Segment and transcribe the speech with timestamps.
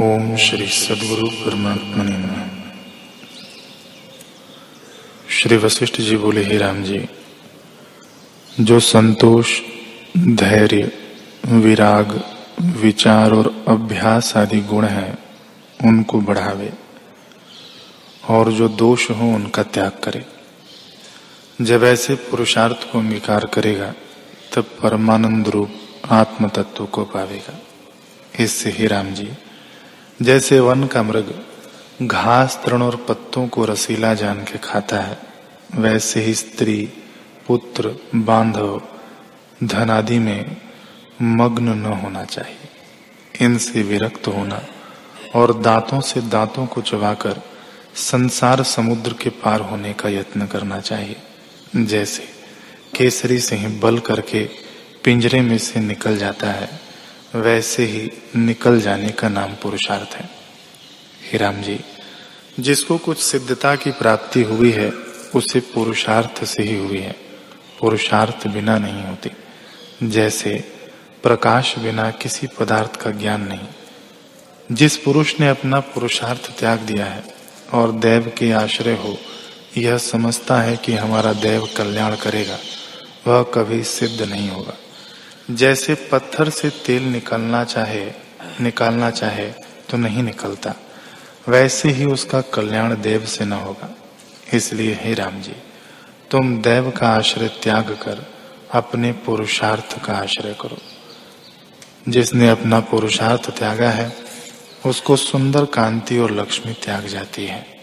[0.00, 2.50] ओम श्री सदगुरु परमात्मा नमः।
[5.30, 7.08] श्री वशिष्ठ जी बोले, ही राम जी,
[8.60, 9.60] जो संतोष,
[10.18, 10.92] धैर्य,
[11.44, 12.24] विराग,
[12.60, 15.18] विचार और अभ्यास आदि गुण हैं,
[15.84, 16.72] उनको बढ़ावे
[18.30, 20.24] और जो दोष हो, उनका त्याग करे।
[21.60, 23.94] जब ऐसे पुरुषार्थ को अंगीकार करेगा,
[24.54, 25.70] तब परमानंद रूप
[26.10, 27.60] आत्म तत्व को पावेगा।
[28.40, 29.28] इससे, ही राम जी
[30.22, 31.44] जैसे वन का मृग
[32.02, 35.18] घास तृण और पत्तों को रसीला जान के खाता है,
[35.74, 36.92] वैसे ही स्त्री,
[37.46, 38.82] पुत्र, बांधव
[39.64, 40.56] धन आदि में
[41.22, 42.68] मग्न न होना चाहिए।
[43.44, 44.62] इनसे विरक्त होना
[45.34, 47.40] और दांतों से दांतों को चबाकर
[47.94, 51.16] संसार समुद्र के पार होने का यत्न करना चाहिए।
[51.76, 52.22] जैसे
[52.96, 54.44] केसरी सिंह बल करके
[55.04, 56.80] पिंजरे में से निकल जाता है
[57.34, 60.30] वैसे ही निकल जाने का नाम पुरुषार्थ है।
[61.32, 61.80] हिराम जी
[62.60, 64.90] जिसको कुछ सिद्धता की प्राप्ति हुई है,
[65.34, 67.16] उसे पुरुषार्थ से ही हुई है।
[67.80, 69.30] पुरुषार्थ बिना नहीं होती,
[70.10, 70.64] जैसे
[71.22, 73.68] प्रकाश बिना किसी पदार्थ का ज्ञान नहीं।
[74.72, 77.24] जिस पुरुष ने अपना पुरुषार्थ त्याग दिया है
[77.72, 79.18] और देव के आश्रय हो,
[79.76, 82.58] यह समझता है कि हमारा देव कल्याण करेगा,
[83.26, 84.74] वह कभी सिद्ध नहीं होगा।
[85.50, 88.12] जैसे पत्थर से तेल निकलना चाहे,
[88.60, 89.48] निकालना चाहे
[89.90, 90.74] तो नहीं निकलता।
[91.48, 93.96] वैसे ही उसका कल्याण देव से न होगा।
[94.54, 95.54] इसलिए, हे राम जी,
[96.30, 98.32] तुम देव का आश्रय त्याग कर
[98.72, 100.78] अपने पुरुषार्थ का आश्रय करो।
[102.08, 104.16] जिसने अपना पुरुषार्थ त्यागा है,
[104.86, 107.73] उसको सुंदर कांति और लक्ष्मी त्याग जाती है।